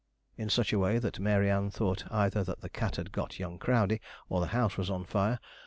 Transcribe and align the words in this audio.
in 0.35 0.49
such 0.49 0.73
a 0.73 0.79
way 0.79 0.97
that 0.97 1.19
Mary 1.19 1.47
Ann 1.47 1.69
thought 1.69 2.11
either 2.11 2.43
that 2.43 2.61
the 2.61 2.69
cat 2.69 2.95
had 2.95 3.11
got 3.11 3.37
young 3.37 3.59
Crowdey, 3.59 4.01
or 4.29 4.39
the 4.41 4.47
house 4.47 4.75
was 4.75 4.89
on 4.89 5.05
fire. 5.05 5.37